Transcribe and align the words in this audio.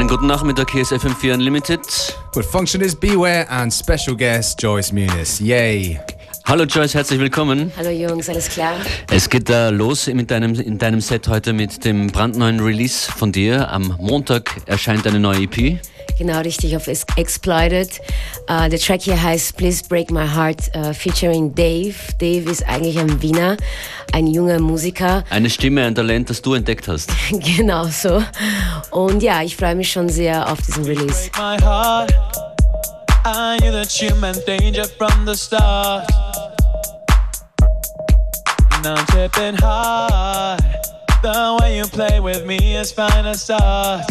Schönen 0.00 0.08
guten 0.08 0.28
Nachmittag, 0.28 0.70
hier 0.70 0.80
ist 0.80 0.94
FM4 0.94 1.34
Unlimited. 1.34 1.80
With 2.32 2.46
Functionist 2.46 2.98
Beware 3.00 3.46
and 3.50 3.70
special 3.70 4.16
guest 4.16 4.58
Joyce 4.62 4.92
Muniz. 4.92 5.38
Yay! 5.40 6.00
Hallo 6.46 6.64
Joyce, 6.64 6.94
herzlich 6.94 7.20
willkommen. 7.20 7.70
Hallo 7.76 7.90
Jungs, 7.90 8.30
alles 8.30 8.48
klar? 8.48 8.76
Es 9.12 9.28
geht 9.28 9.50
da 9.50 9.68
los 9.68 10.06
mit 10.06 10.30
deinem, 10.30 10.54
in 10.54 10.78
deinem 10.78 11.02
Set 11.02 11.28
heute 11.28 11.52
mit 11.52 11.84
dem 11.84 12.06
brandneuen 12.06 12.60
Release 12.60 13.12
von 13.12 13.30
dir. 13.30 13.70
Am 13.70 13.94
Montag 14.00 14.50
erscheint 14.64 15.06
eine 15.06 15.20
neue 15.20 15.42
EP. 15.42 15.78
Genau 16.20 16.40
richtig, 16.40 16.76
auf 16.76 16.86
Exploited. 16.86 17.98
Uh, 18.42 18.68
der 18.68 18.78
Track 18.78 19.00
hier 19.00 19.22
heißt 19.22 19.56
Please 19.56 19.82
Break 19.88 20.10
My 20.10 20.28
Heart, 20.28 20.70
uh, 20.76 20.92
featuring 20.92 21.54
Dave. 21.54 21.94
Dave 22.18 22.50
ist 22.50 22.62
eigentlich 22.68 22.98
ein 22.98 23.22
Wiener, 23.22 23.56
ein 24.12 24.26
junger 24.26 24.60
Musiker. 24.60 25.24
Eine 25.30 25.48
Stimme, 25.48 25.82
ein 25.82 25.94
Talent, 25.94 26.28
das 26.28 26.42
du 26.42 26.52
entdeckt 26.52 26.88
hast. 26.88 27.10
genau 27.30 27.86
so. 27.86 28.22
Und 28.90 29.22
ja, 29.22 29.42
ich 29.42 29.56
freue 29.56 29.74
mich 29.74 29.90
schon 29.90 30.10
sehr 30.10 30.46
auf 30.52 30.60
diesen 30.60 30.84
Release. 30.84 31.30
I 33.24 33.56
knew 33.62 33.72
that 33.72 34.02
you 34.02 34.14
meant 34.16 34.44
danger 34.44 34.84
from 34.84 35.24
the 35.24 35.34
start. 35.34 36.06
Now 38.82 38.96
I'm 38.96 39.06
tripping 39.06 39.54
hard. 39.54 40.60
The 41.22 41.56
way 41.62 41.78
you 41.78 41.84
play 41.84 42.20
with 42.20 42.44
me 42.44 42.76
is 42.76 42.92
fine 42.92 43.24
as 43.24 43.42
start. 43.42 44.04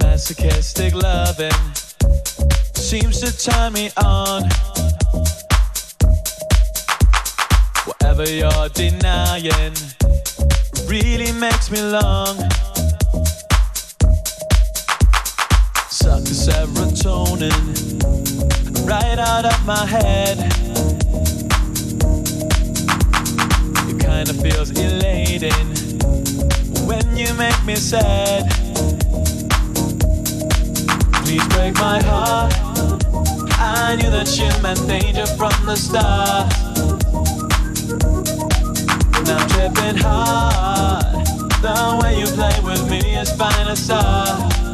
Masochistic 0.00 0.94
loving 0.94 1.50
seems 2.72 3.20
to 3.20 3.30
turn 3.36 3.74
me 3.74 3.90
on. 4.02 4.44
Whatever 7.84 8.24
you're 8.28 8.68
denying 8.70 9.74
really 10.86 11.32
makes 11.32 11.70
me 11.70 11.82
long. 11.82 12.36
Suck 15.90 16.22
the 16.24 16.32
serotonin 16.32 17.52
right 18.88 19.18
out 19.18 19.44
of 19.44 19.66
my 19.66 19.84
head. 19.84 20.38
It 23.88 24.00
kinda 24.00 24.32
feels 24.42 24.70
elating 24.70 25.66
when 26.86 27.14
you 27.14 27.34
make 27.34 27.62
me 27.66 27.76
sad. 27.76 28.71
Please 31.24 31.46
break 31.48 31.74
my 31.74 32.02
heart. 32.02 32.52
I 33.58 33.96
knew 33.96 34.10
that 34.10 34.28
you 34.38 34.50
meant 34.62 34.86
danger 34.88 35.26
from 35.26 35.52
the 35.66 35.76
start. 35.76 36.48
Now 39.24 39.38
I'm 39.38 39.48
tripping 39.48 39.98
hard. 40.02 41.26
The 41.62 42.00
way 42.02 42.18
you 42.18 42.26
play 42.26 42.58
with 42.64 42.90
me 42.90 43.16
is 43.16 43.30
fine 43.32 43.68
as 43.68 43.90
art. 43.90 44.71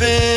living. 0.00 0.33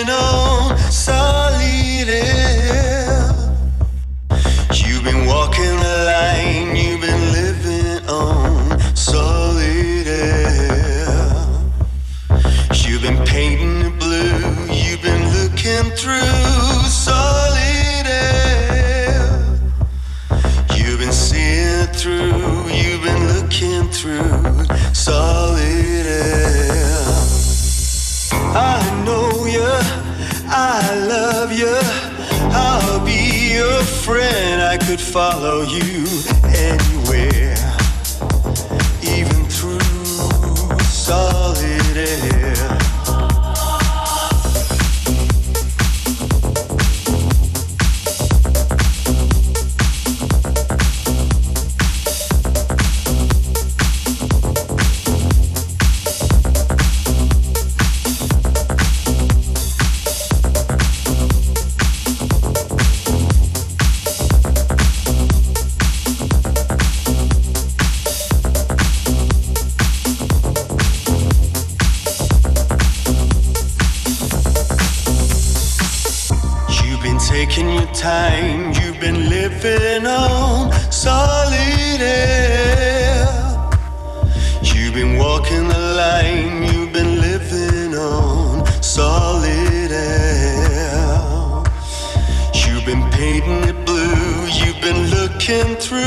Through 95.48 96.04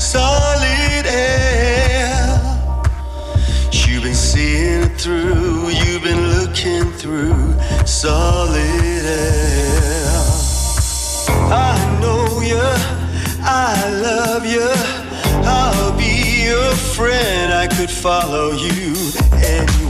solid 0.00 1.06
air. 1.06 2.26
You've 3.70 4.02
been 4.02 4.14
seeing 4.16 4.82
it 4.82 5.00
through, 5.00 5.68
you've 5.68 6.02
been 6.02 6.40
looking 6.40 6.90
through 6.98 7.54
solid 7.86 8.56
air. 8.56 10.10
I 11.52 11.98
know 12.00 12.40
you, 12.40 12.58
I 13.44 13.90
love 14.02 14.44
you, 14.44 14.68
I'll 15.46 15.96
be 15.96 16.46
your 16.46 16.74
friend. 16.74 17.52
I 17.52 17.68
could 17.68 17.90
follow 17.90 18.50
you 18.50 18.92
anywhere, 19.34 19.83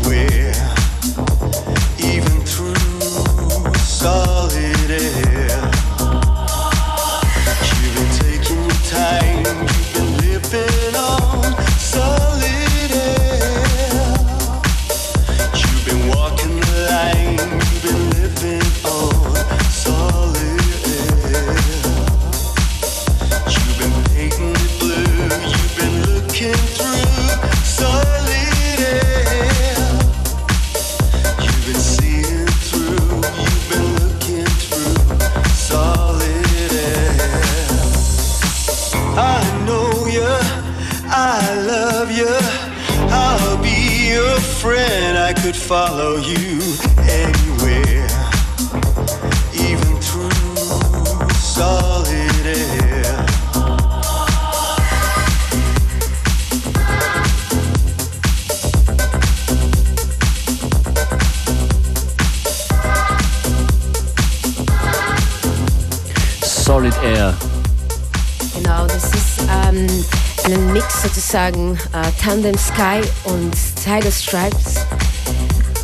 Sozusagen 71.45 71.79
äh, 71.93 72.23
Tandem 72.23 72.57
Sky 72.57 73.03
und 73.25 73.53
Tiger 73.83 74.11
Stripes. 74.11 74.87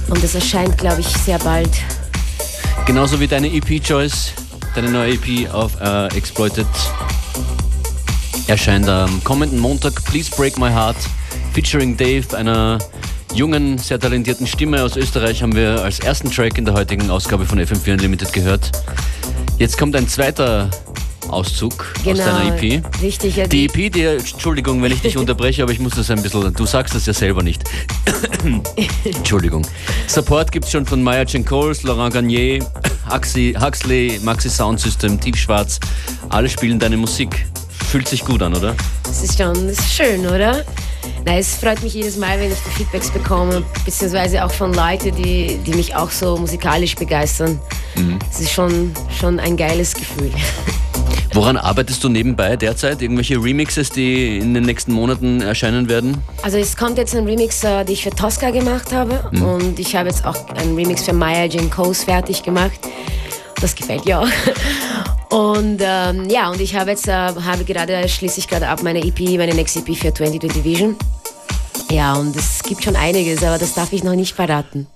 Und 0.09 0.25
das 0.25 0.35
erscheint, 0.35 0.79
glaube 0.79 1.03
ich, 1.03 1.07
sehr 1.07 1.39
bald. 1.39 1.71
Genauso 2.87 3.21
wie 3.21 3.27
deine 3.27 3.53
EP, 3.53 3.69
Joyce. 3.85 4.33
Deine 4.75 4.89
neue 4.91 5.13
EP 5.15 5.53
auf 5.53 5.79
äh, 5.79 6.07
Exploited 6.17 6.67
erscheint 8.47 8.89
am 8.89 9.23
kommenden 9.23 9.59
Montag. 9.59 10.03
Please 10.07 10.31
Break 10.35 10.57
My 10.59 10.71
Heart. 10.71 10.97
Featuring 11.53 11.95
Dave, 11.95 12.35
einer 12.35 12.79
jungen, 13.35 13.77
sehr 13.77 14.01
talentierten 14.01 14.47
Stimme 14.47 14.83
aus 14.83 14.97
Österreich, 14.97 15.43
haben 15.43 15.55
wir 15.55 15.83
als 15.83 15.99
ersten 16.01 16.31
Track 16.31 16.57
in 16.57 16.65
der 16.65 16.73
heutigen 16.73 17.11
Ausgabe 17.11 17.45
von 17.45 17.59
FM4 17.61 17.93
Unlimited 17.93 18.33
gehört. 18.33 18.73
Jetzt 19.59 19.77
kommt 19.77 19.95
ein 19.95 20.09
zweiter 20.09 20.71
Auszug 21.33 21.95
aus 22.05 22.19
deiner 22.19 22.55
EP. 22.55 22.61
Genau, 22.61 22.89
Richtig, 23.03 23.37
ja, 23.37 23.47
Die 23.47 23.67
EP, 23.67 23.93
die, 23.93 24.05
Entschuldigung, 24.05 24.83
wenn 24.83 24.93
ich 24.93 25.01
dich 25.01 25.17
unterbreche, 25.19 25.63
aber 25.63 25.73
ich 25.73 25.81
muss 25.81 25.95
das 25.95 26.11
ein 26.11 26.23
bisschen, 26.23 26.53
du 26.53 26.67
sagst 26.67 26.95
das 26.95 27.07
ja 27.07 27.13
selber 27.13 27.43
nicht. 27.43 27.63
Entschuldigung. 29.05 29.67
Support 30.07 30.53
gibt 30.53 30.67
es 30.67 30.73
schon 30.73 30.87
von 30.87 31.03
Maya 31.03 31.25
Coles, 31.47 31.83
Laurent 31.83 32.15
Garnier, 32.15 32.65
Huxley, 33.11 33.55
Huxley, 33.59 34.21
Maxi 34.23 34.51
Sound 34.51 34.81
System, 34.81 35.21
Tiefschwarz. 35.21 35.81
Alle 36.29 36.49
spielen 36.49 36.79
deine 36.79 36.97
Musik. 36.97 37.47
Fühlt 37.91 38.07
sich 38.07 38.25
gut 38.25 38.43
an, 38.43 38.55
oder? 38.55 38.75
Das 39.05 39.23
ist 39.23 39.37
schon 39.37 39.67
das 39.67 39.79
ist 39.79 39.93
schön, 39.93 40.27
oder? 40.27 40.65
Nein, 41.25 41.39
es 41.39 41.57
freut 41.57 41.83
mich 41.83 41.95
jedes 41.95 42.17
Mal, 42.17 42.39
wenn 42.39 42.53
ich 42.53 42.59
die 42.59 42.71
Feedbacks 42.71 43.11
bekomme, 43.11 43.63
beziehungsweise 43.85 44.45
auch 44.45 44.51
von 44.51 44.73
Leuten, 44.73 45.15
die, 45.17 45.59
die 45.67 45.73
mich 45.73 45.95
auch 45.97 46.11
so 46.11 46.37
musikalisch 46.37 46.95
begeistern. 46.95 47.59
Es 48.31 48.41
ist 48.41 48.53
schon, 48.53 48.93
schon 49.19 49.39
ein 49.41 49.57
geiles 49.57 49.95
Gefühl. 49.95 50.31
Woran 51.33 51.57
arbeitest 51.57 52.03
du 52.03 52.09
nebenbei 52.09 52.57
derzeit? 52.57 53.03
Irgendwelche 53.03 53.37
Remixes, 53.37 53.91
die 53.91 54.39
in 54.39 54.53
den 54.53 54.65
nächsten 54.65 54.93
Monaten 54.93 55.41
erscheinen 55.41 55.89
werden? 55.89 56.19
Also 56.43 56.59
es 56.59 56.77
kommt 56.77 56.99
jetzt 56.99 57.15
ein 57.15 57.25
Remix, 57.25 57.63
äh, 57.63 57.85
den 57.85 57.93
ich 57.93 58.03
für 58.03 58.11
Tosca 58.11 58.51
gemacht 58.51 58.93
habe 58.93 59.31
und 59.45 59.79
ich 59.79 59.95
habe 59.95 60.09
jetzt 60.09 60.25
auch 60.27 60.49
einen 60.57 60.75
Remix 60.75 61.05
für 61.05 61.13
Maya 61.13 61.45
Jane 61.45 61.69
Coase 61.69 62.05
fertig 62.05 62.43
gemacht. 62.43 62.81
Das 63.61 63.75
gefällt 63.75 64.11
auch. 64.13 64.27
Und 65.31 65.81
ähm, 65.81 66.29
ja, 66.29 66.51
und 66.51 66.61
ich 66.61 66.75
habe 66.75 66.91
jetzt 66.91 67.07
äh, 67.07 67.13
habe 67.13 67.63
gerade 67.65 68.09
schließe 68.09 68.41
ich 68.41 68.49
gerade 68.49 68.67
ab 68.67 68.83
meine 68.83 68.99
EP, 68.99 69.21
meine 69.39 69.55
nächste 69.55 69.79
EP 69.79 69.97
für 69.97 70.13
2020 70.13 70.65
Vision. 70.65 70.97
Ja, 71.89 72.15
und 72.15 72.35
es 72.35 72.65
gibt 72.65 72.83
schon 72.83 72.97
einiges, 72.97 73.45
aber 73.45 73.57
das 73.57 73.75
darf 73.75 73.93
ich 73.93 74.03
noch 74.03 74.17
nicht 74.17 74.35
verraten. 74.35 74.89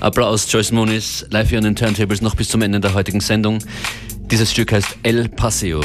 Applaus, 0.00 0.50
Joyce 0.50 0.72
Moniz, 0.72 1.26
live 1.28 1.50
hier 1.50 1.58
an 1.58 1.64
den 1.64 1.76
Turntables 1.76 2.22
noch 2.22 2.34
bis 2.34 2.48
zum 2.48 2.62
Ende 2.62 2.80
der 2.80 2.94
heutigen 2.94 3.20
Sendung. 3.20 3.58
Dieses 4.30 4.52
Stück 4.52 4.72
heißt 4.72 4.98
El 5.02 5.28
Paseo. 5.28 5.80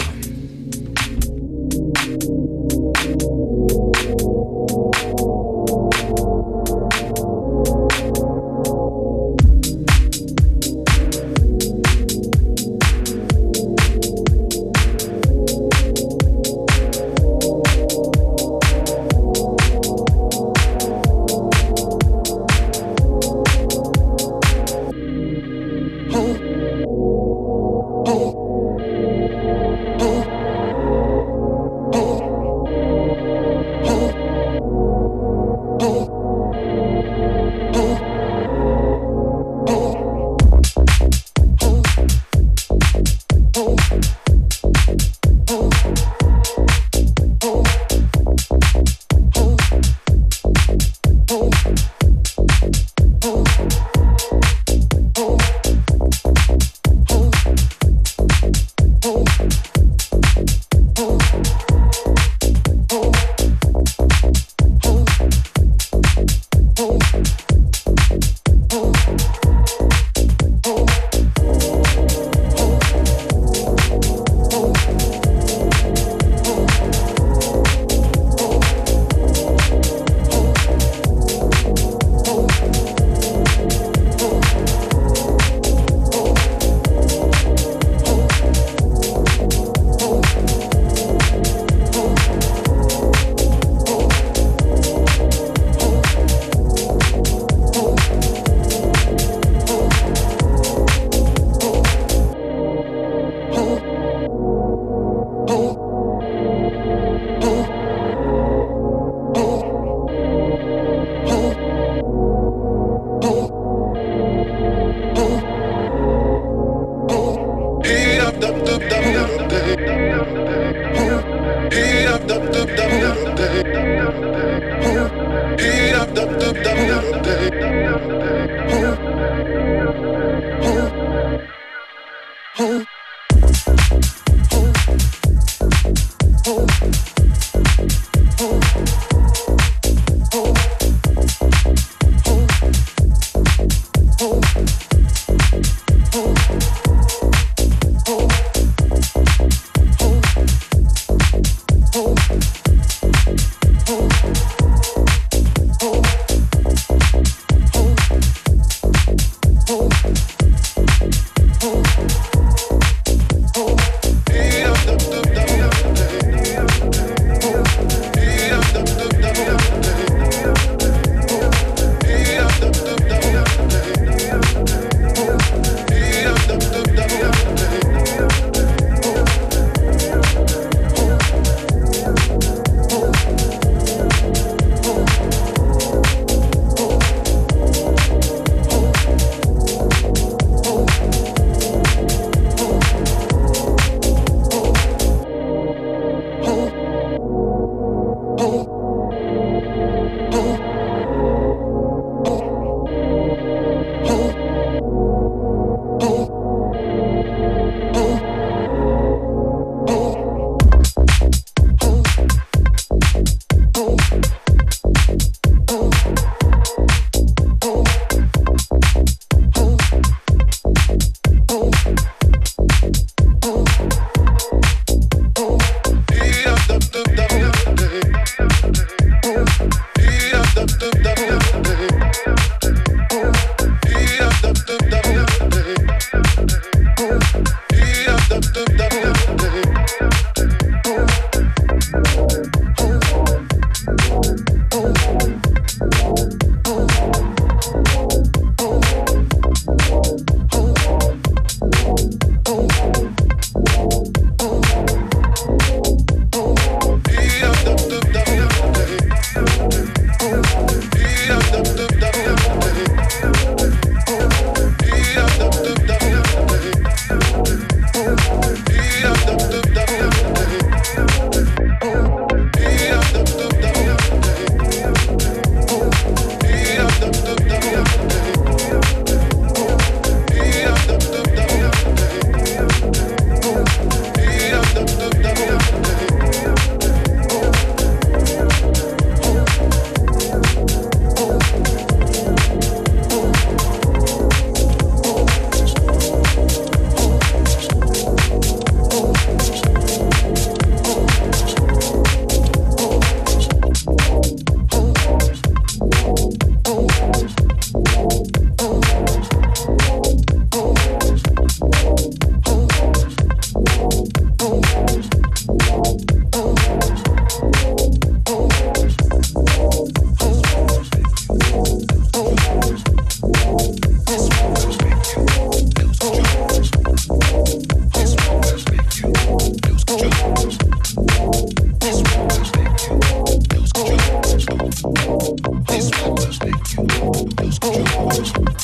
This 334.46 334.84
one 334.84 336.16
make 336.44 336.74
you 336.74 336.84
know. 336.84 338.55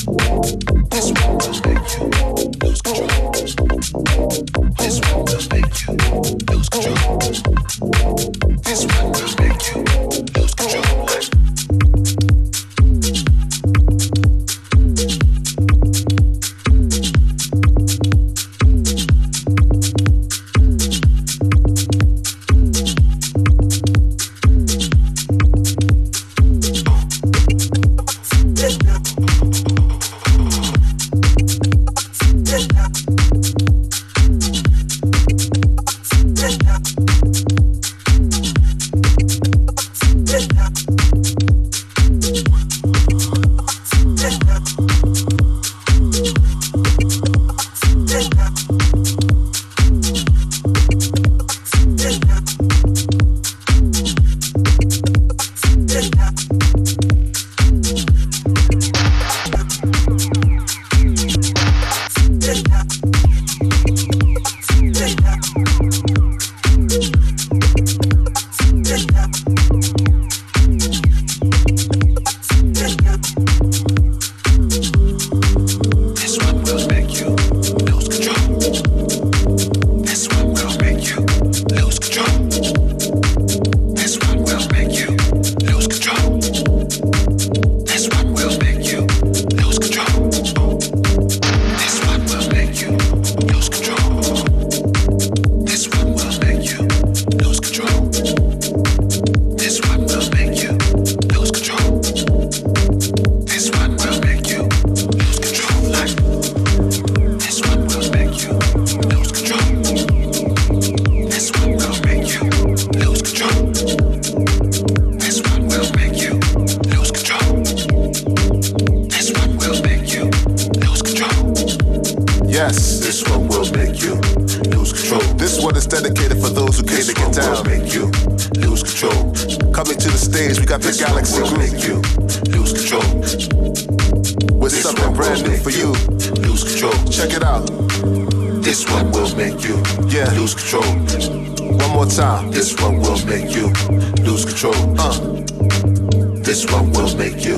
make 147.22 147.46
you 147.46 147.58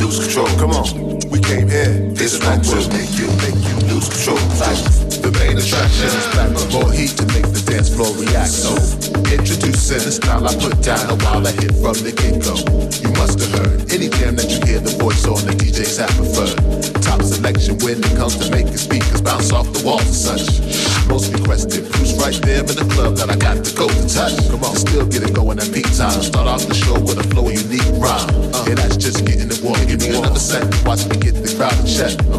lose 0.00 0.16
control. 0.16 0.48
Come 0.56 0.72
on, 0.72 0.88
we 1.28 1.38
came 1.38 1.68
here. 1.68 1.92
This 2.16 2.38
track 2.38 2.64
will 2.64 2.88
make 2.88 3.12
you 3.20 3.28
make 3.44 3.60
you 3.68 3.76
lose 3.92 4.08
control. 4.08 4.40
Fight 4.56 4.80
the 5.20 5.28
main 5.40 5.60
attraction 5.60 6.08
is 6.08 6.28
back 6.32 6.48
with 6.56 6.72
more 6.72 6.90
heat 6.92 7.12
to 7.20 7.24
make 7.36 7.44
the 7.52 7.60
dance 7.68 7.92
floor 7.92 8.08
react. 8.16 8.48
So 8.48 8.72
introducing 9.28 10.00
the 10.08 10.12
style 10.12 10.48
I 10.48 10.56
put 10.56 10.80
down 10.80 11.04
a 11.12 11.16
while 11.20 11.44
I 11.44 11.52
hit 11.52 11.76
from 11.84 12.00
the 12.00 12.16
get 12.16 12.40
go. 12.40 12.56
You 13.04 13.12
must 13.20 13.44
have 13.44 13.52
heard 13.60 13.92
any 13.92 14.08
jam 14.08 14.36
that 14.40 14.48
you 14.48 14.60
hear 14.64 14.80
the 14.80 14.96
voice 14.96 15.28
on 15.28 15.40
the 15.44 15.52
DJs 15.52 16.00
I 16.00 16.08
preferred. 16.16 16.56
Top 17.04 17.20
selection 17.20 17.76
when 17.84 18.00
it 18.00 18.16
comes 18.16 18.40
to 18.40 18.48
making 18.48 18.80
speakers 18.80 19.20
bounce 19.20 19.52
off 19.52 19.68
the 19.72 19.84
walls 19.84 20.08
and 20.08 20.16
such. 20.16 20.64
Most 21.08 21.32
requested, 21.32 21.84
who's 21.96 22.16
right 22.16 22.36
there 22.40 22.64
in 22.64 22.72
the 22.72 22.88
club 22.96 23.16
that 23.20 23.28
I 23.28 23.36
got 23.36 23.60
to 23.64 23.72
go 23.76 23.84
to 23.84 24.04
touch. 24.08 24.40
Come 24.48 24.64
on, 24.64 24.76
still 24.76 25.04
get 25.04 25.28
it 25.28 25.34
going 25.36 25.60
at 25.60 25.68
peak 25.68 25.88
time. 25.92 26.20
Start 26.24 26.48
off 26.48 26.64
the 26.64 26.74
show 26.74 26.96
with 27.00 27.20
a 27.20 27.33
Watch 30.84 31.06
me 31.08 31.16
get 31.16 31.34
the 31.34 31.52
crowd 31.56 31.78
in 31.80 31.86
check. 31.86 32.33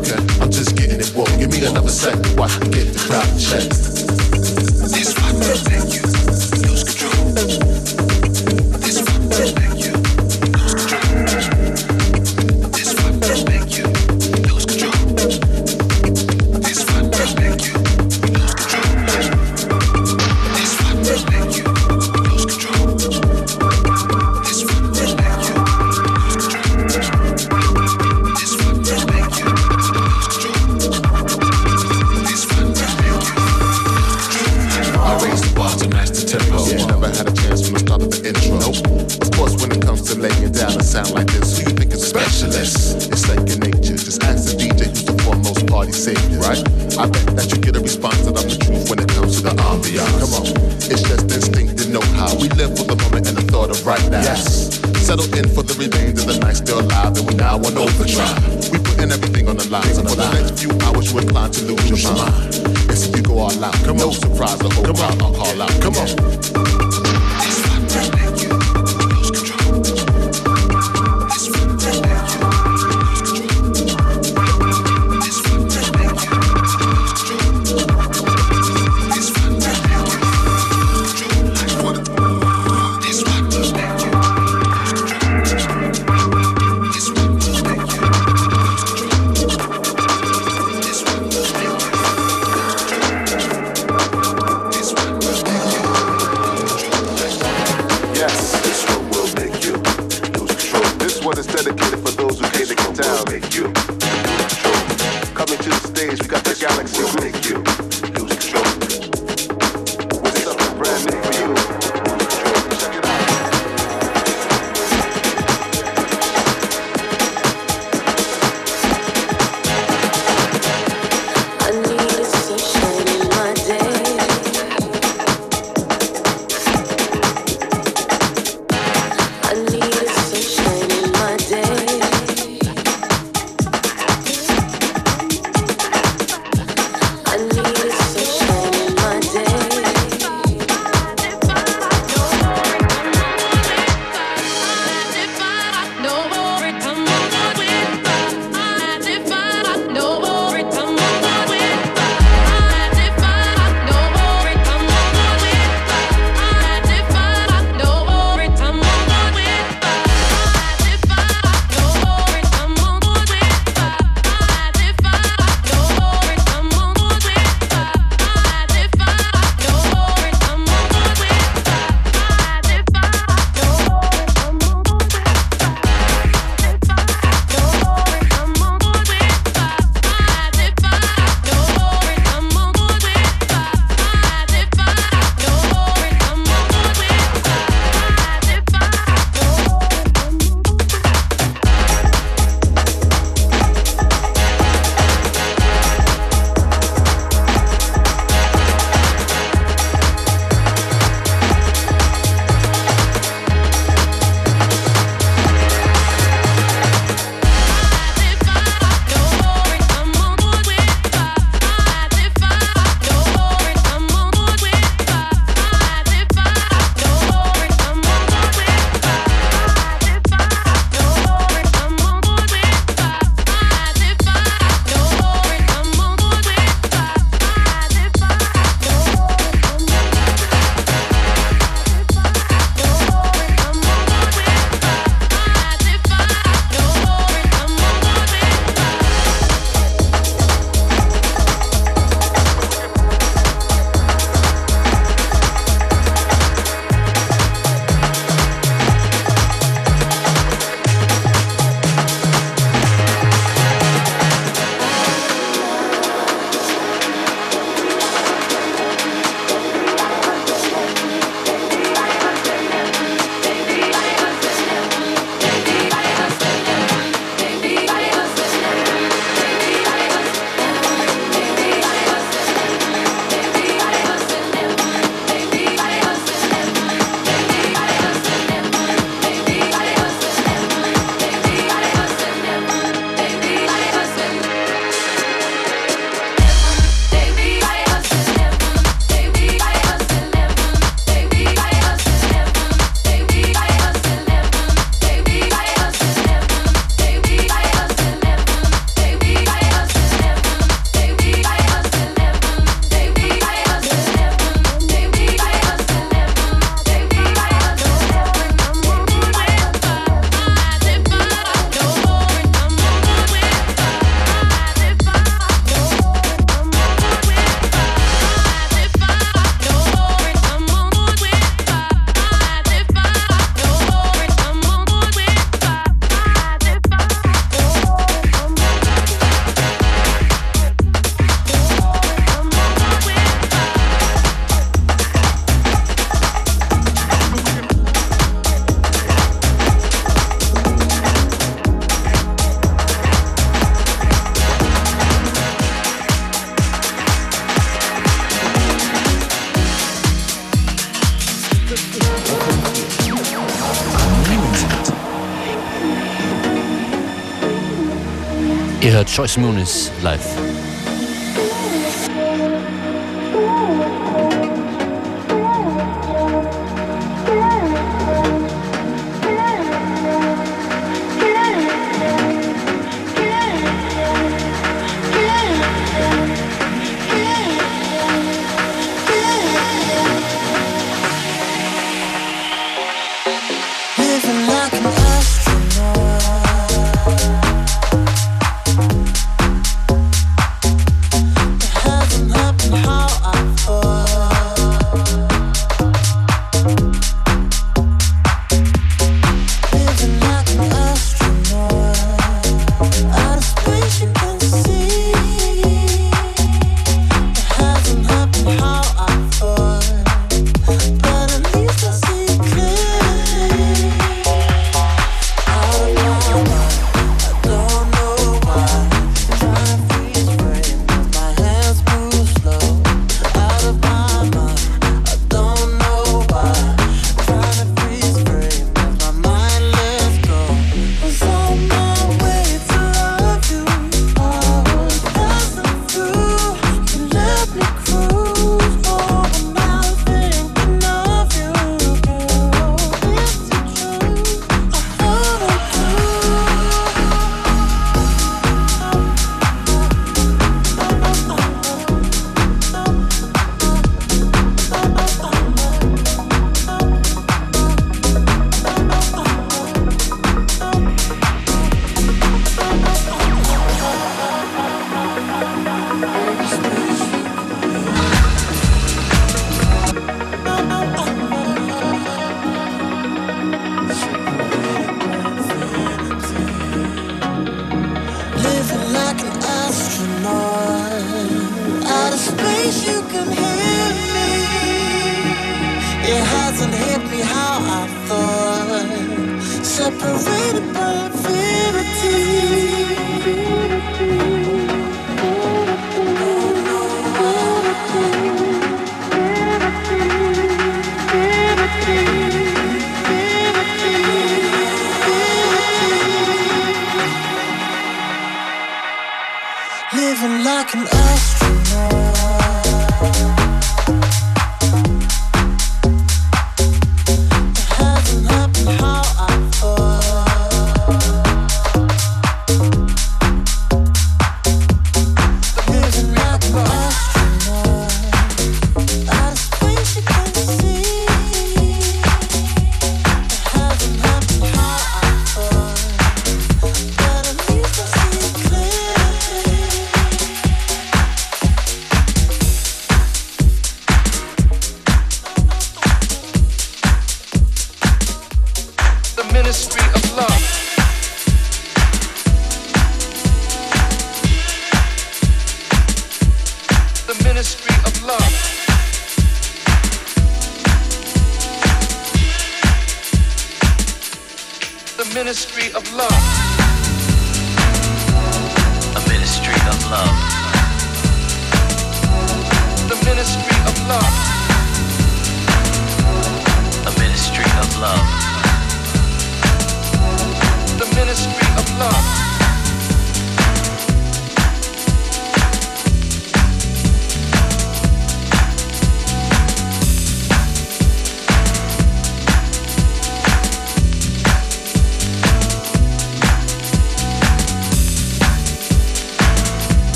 Ihr 359.25 359.27
hört 359.27 359.37
Joyce 359.37 359.37
Muniz 359.37 359.91
live. 360.03 360.54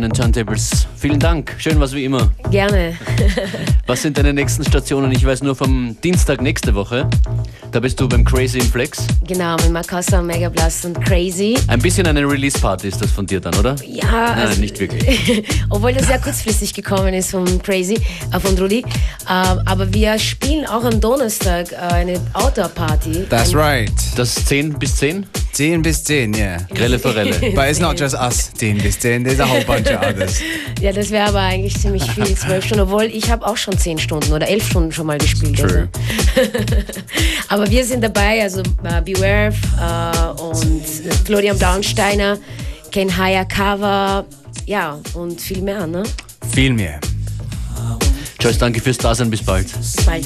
Moon 0.00 0.10
ist 0.10 0.18
live 0.18 0.26
on 0.26 0.32
den 0.32 0.32
Turntables. 0.32 0.86
Vielen 0.96 1.18
Dank. 1.18 1.54
Schön 1.58 1.78
was 1.80 1.92
wie 1.94 2.04
immer. 2.04 2.30
Gerne. 2.50 2.96
Was 3.86 4.02
sind 4.02 4.16
deine 4.16 4.32
nächsten 4.32 4.64
Stationen? 4.64 5.10
Ich 5.10 5.26
weiß 5.26 5.42
nur 5.42 5.56
vom 5.56 5.96
Dienstag 6.02 6.40
nächste 6.40 6.74
Woche. 6.76 7.08
Da 7.72 7.80
bist 7.80 7.98
du 8.00 8.08
beim 8.08 8.24
Crazy 8.24 8.58
in 8.58 8.64
Flex. 8.64 9.04
genau, 9.26 9.56
mit 9.56 9.72
Makossa, 9.72 10.22
Mega 10.22 10.48
Blast 10.48 10.84
und 10.84 11.00
Crazy. 11.04 11.58
Ein 11.66 11.80
bisschen 11.80 12.06
eine 12.06 12.20
Release-Party 12.20 12.86
ist 12.88 13.02
das 13.02 13.10
von 13.10 13.26
dir 13.26 13.40
dann, 13.40 13.54
oder? 13.56 13.74
Ja, 13.84 14.04
Nein, 14.34 14.48
also- 14.48 14.60
nicht 14.60 14.78
wirklich. 14.78 15.42
Obwohl 15.70 15.92
das 15.92 16.06
sehr 16.06 16.20
kurzfristig 16.20 16.72
gekommen 16.72 17.14
ist 17.14 17.32
von 17.32 17.60
Crazy, 17.62 17.98
äh, 18.32 18.38
von 18.38 18.56
Rudi. 18.58 18.84
Ähm, 19.28 19.60
aber 19.64 19.92
wir 19.92 20.18
spielen 20.20 20.66
auch 20.66 20.84
am 20.84 21.00
Donnerstag 21.00 21.72
äh, 21.72 21.76
eine 21.76 22.20
Outdoor-Party. 22.34 23.26
That's 23.28 23.54
right. 23.54 23.90
Das 24.14 24.34
10 24.46 24.78
bis 24.78 24.96
10? 24.96 25.26
10 25.52 25.82
bis 25.82 26.04
10, 26.04 26.34
yeah. 26.34 26.58
Grelle 26.74 26.98
Forelle. 26.98 27.34
But 27.54 27.68
it's 27.68 27.80
not 27.80 27.98
just 27.98 28.14
us, 28.14 28.52
10 28.54 28.78
bis 28.78 28.98
10. 28.98 29.24
There's 29.24 29.40
a 29.40 29.46
whole 29.46 29.64
bunch 29.64 29.88
of 29.90 30.02
others. 30.02 30.40
Ja, 30.80 30.92
das 30.92 31.10
wäre 31.10 31.28
aber 31.28 31.40
eigentlich 31.40 31.78
ziemlich 31.78 32.10
viel, 32.10 32.34
zwölf 32.36 32.64
Stunden. 32.64 32.84
Obwohl, 32.84 33.04
ich 33.04 33.30
habe 33.30 33.46
auch 33.46 33.58
schon 33.58 33.76
zehn 33.76 33.98
Stunden 33.98 34.32
oder 34.32 34.48
elf 34.48 34.66
Stunden 34.66 34.90
schon 34.90 35.06
mal 35.06 35.18
gespielt. 35.18 35.58
True. 35.58 35.88
Also. 36.34 36.50
aber 37.48 37.70
wir 37.70 37.84
sind 37.84 38.02
dabei, 38.02 38.40
also 38.42 38.62
äh, 38.84 39.02
Beware 39.02 39.52
äh, 39.78 40.42
und 40.42 40.82
äh, 40.82 41.10
Florian 41.26 41.58
Braunsteiner, 41.58 42.38
Ken 42.90 43.14
Hayakawa, 43.14 44.24
ja, 44.64 44.98
und 45.12 45.38
viel 45.38 45.60
mehr, 45.60 45.86
ne? 45.86 46.02
Viel 46.50 46.72
mehr. 46.72 46.98
Joyce, 48.40 48.58
danke 48.58 48.80
fürs 48.80 48.96
Dasein. 48.96 49.28
Bis 49.28 49.42
bald. 49.42 49.66
Bis 49.66 49.96
bald. 50.06 50.24